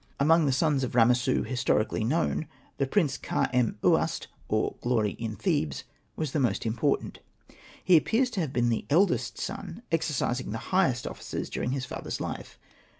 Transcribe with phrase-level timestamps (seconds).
[0.19, 2.47] Among the sons of Ramessu his torically known,
[2.79, 5.83] the Prince Kha.em.uast (or" Glory in Thebes'')
[6.15, 7.19] was the most important;
[7.83, 11.85] he appears to haye been the eldest son, exer cising the highest offices during his
[11.85, 12.57] father's life.